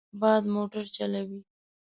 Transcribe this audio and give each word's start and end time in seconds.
باد 0.19 0.43
موټر 0.55 0.83
چلوي. 0.95 1.39